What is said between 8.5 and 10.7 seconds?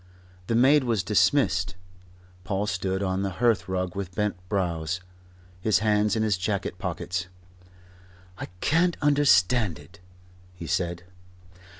can't understand it," he